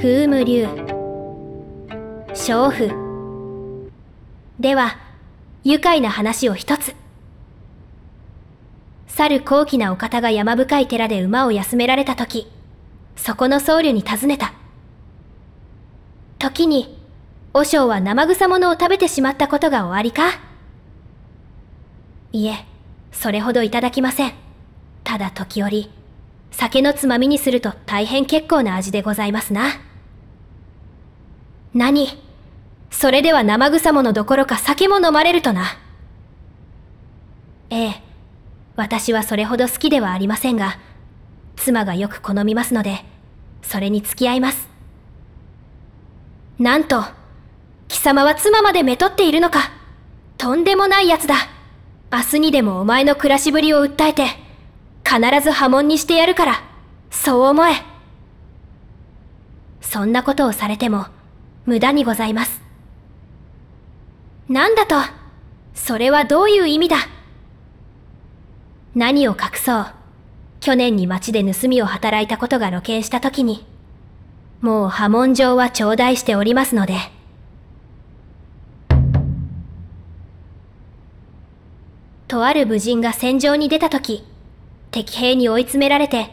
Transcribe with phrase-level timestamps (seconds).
[0.00, 0.64] 風無流。
[2.32, 3.90] 娼婦
[4.58, 4.96] では
[5.62, 6.94] 愉快な話を一つ。
[9.08, 12.50] 去る高貴なお方が山深い寺で馬を休められた時
[13.14, 14.54] そこの僧侶に尋ねた。
[16.38, 16.98] 時に
[17.52, 20.22] 和尚は生臭ものを食べてしまったことがおありか？
[22.32, 22.64] いえ
[23.12, 24.32] それほどいただきません。
[25.04, 25.90] ただ時折
[26.52, 29.64] 酒のつまみにすると大変結構な味でございますな。
[31.74, 32.08] 何？
[32.90, 35.78] それでは生臭ものどころか酒も飲まれるとな。
[37.70, 38.02] ええ
[38.74, 40.78] 私はそれほど好きではありませんが
[41.56, 43.04] 妻がよく好みますので
[43.62, 44.68] それに付き合います。
[46.58, 47.04] なんと
[47.88, 49.70] 貴様は妻までめとっているのか。
[50.38, 51.34] とんでもない奴だ。
[52.10, 54.26] 明日にでもお前の暮らしぶりを訴えて
[55.04, 56.62] 必ず破門にしてやるから。
[57.10, 57.74] そう思え。
[59.80, 61.06] そんなことをされても
[61.70, 62.60] 無駄にございます。
[64.48, 64.96] なんだと
[65.72, 66.96] それはどういう意味だ？
[68.96, 69.86] 何を隠そう？
[70.58, 73.64] 去年に町で盗みを働いたことが露見した時に
[74.60, 76.96] もう破門状は頂戴しておりますので。
[82.26, 84.24] とある武人が戦場に出た時
[84.90, 86.30] 敵兵に追い詰められて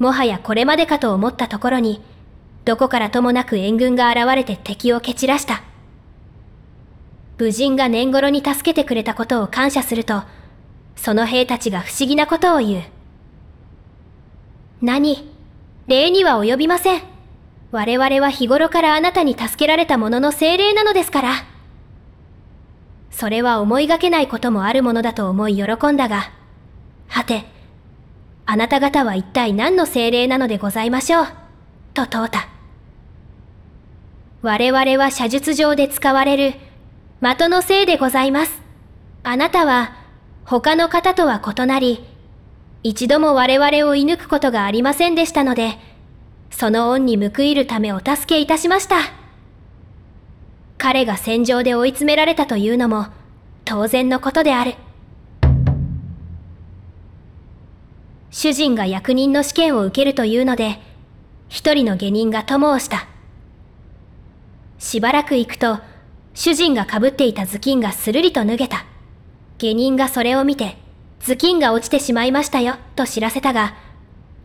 [0.00, 2.02] もはやこれまでかと思ったところに
[2.64, 5.62] どこからともなく援軍が現れて敵を蹴散らした。
[7.36, 10.22] 武人が年頃に助けてくれたことを感謝すると
[10.96, 12.82] その兵たちが不思議なことを言う。
[14.80, 15.28] 何？
[15.86, 17.02] 礼には及びません。
[17.70, 21.32] 我々は日頃からあなたに助けられたものの精霊なのですから。
[23.10, 26.30] それは思いがけないこともあるものだと思い喜んだが、
[27.08, 27.44] はて、
[28.46, 31.26] あなた方は一体何の精霊なのでございましょう、
[31.94, 32.48] と問うた。
[34.44, 36.52] 我々は写術上で使われる
[37.22, 38.60] 的のせいでございます。
[39.22, 39.96] あなたは
[40.44, 42.04] 他の方とは異なり、
[42.82, 45.78] 一度も我々を射抜くことがありませんでしたので、
[46.50, 48.96] その恩に報いるためお助けいたしました。
[50.76, 53.06] 彼が戦場で追い詰められたというのも
[53.64, 54.74] 当然のことである。
[58.30, 60.82] 主人が役人の試験を受けるというので、
[61.48, 63.13] 一人の下人が友をした。
[64.78, 65.78] しばらく行くと、
[66.34, 68.84] 主人がかぶっていた頭巾がするりと脱げた。
[69.58, 70.76] 下人がそれを見て、
[71.20, 73.74] 頭巾が落ちてしまいましたよ、と知らせたが、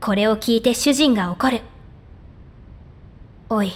[0.00, 1.60] これを聞いて主人が怒る。
[3.48, 3.72] おい。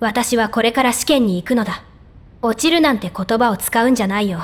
[0.00, 1.84] 私はこれから試験に行くのだ。
[2.42, 4.40] 落ちるなんて言葉を使うんじゃないよ。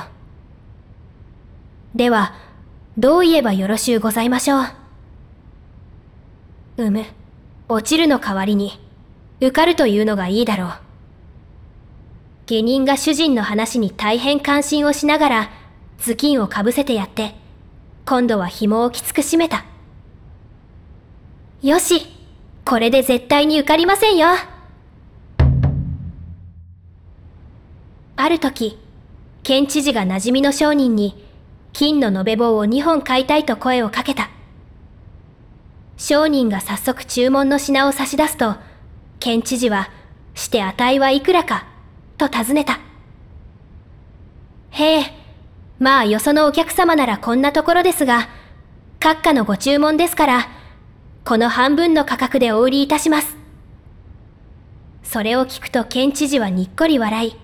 [1.93, 2.33] では、
[2.97, 4.63] どう言えばよろしゅうございましょう？
[6.77, 7.03] うむ、
[7.67, 8.79] 落ちるの代わりに、
[9.41, 10.73] 受かるというのがいいだろう。
[12.49, 15.51] 下人が主人の話に大変関心をしながら、
[15.99, 17.35] 頭巾をかぶせてやって、
[18.07, 19.65] 今度は紐をきつく締めた。
[21.61, 22.07] よし、
[22.65, 24.29] これで絶対に受かりませんよ。
[28.15, 28.79] ある時、
[29.43, 31.23] 県知事が馴染みの商人に、
[31.71, 34.31] 金の延べ棒を2本買いたいと声をかけた。
[35.97, 38.55] 商人が早速注文の品を差し出すと、
[39.19, 39.91] 県知事は、
[40.33, 41.68] して値はいくらか、
[42.19, 42.79] と尋ねた。
[44.71, 45.05] へえ、
[45.79, 48.29] まあよそのお客様ならこんなところですが、
[48.99, 50.49] 閣下のご注文ですから、
[51.25, 53.35] この半分の価格でお売りいたします。
[55.03, 57.35] それを聞くと県知事はにっこり笑い、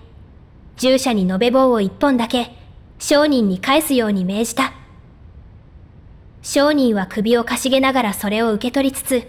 [0.76, 2.52] 従者に延べ棒を一本だけ
[2.98, 4.72] 商人に返すように命じた。
[6.42, 9.26] 商人は首をかしげながらそれを受け取りつつ、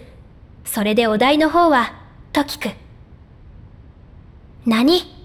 [0.64, 1.94] それでお代の方は、
[2.32, 2.74] と聞く。
[4.66, 5.17] 何？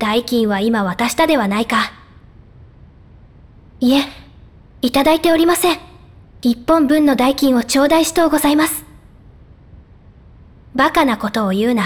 [0.00, 1.92] 代金は今渡したではないか。
[3.80, 4.04] いえ、
[4.80, 5.78] いただいておりません。
[6.40, 8.86] 一本分の代金を頂戴しとうございます。
[10.74, 11.84] バカなことを言うな。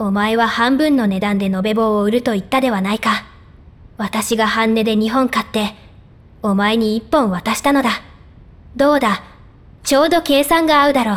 [0.00, 3.24] お前は半分の値段で延べ棒を売ると言ったではないか。
[3.96, 5.76] 私が半値で2本買って、
[6.42, 7.90] お前に1本渡したのだ。
[8.74, 9.22] どうだ、
[9.84, 11.16] ちょうど計算が合うだろう。